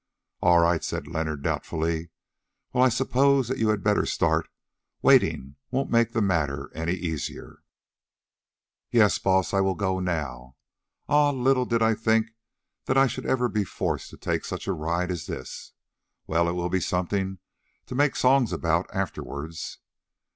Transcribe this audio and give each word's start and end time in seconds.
"All 0.41 0.57
right," 0.61 0.83
said 0.83 1.05
Leonard 1.05 1.43
doubtfully. 1.43 2.09
"Well, 2.73 2.83
I 2.83 2.89
suppose 2.89 3.49
that 3.49 3.59
you 3.59 3.69
had 3.69 3.83
better 3.83 4.07
start; 4.07 4.49
waiting 5.03 5.57
won't 5.69 5.91
make 5.91 6.11
the 6.11 6.23
matter 6.23 6.71
any 6.73 6.93
easier." 6.93 7.61
"Yes, 8.89 9.19
Baas, 9.19 9.53
I 9.53 9.61
will 9.61 9.75
go 9.75 9.99
now. 9.99 10.55
Ah! 11.07 11.29
little 11.29 11.65
did 11.65 11.83
I 11.83 11.93
think 11.93 12.31
that 12.85 12.97
I 12.97 13.05
should 13.05 13.27
ever 13.27 13.47
be 13.47 13.63
forced 13.63 14.09
to 14.09 14.17
take 14.17 14.43
such 14.43 14.65
a 14.65 14.73
ride 14.73 15.11
as 15.11 15.27
this. 15.27 15.73
Well, 16.25 16.49
it 16.49 16.53
will 16.53 16.69
be 16.69 16.81
something 16.81 17.37
to 17.85 17.93
make 17.93 18.15
songs 18.15 18.51
about 18.51 18.89
afterwards." 18.91 19.77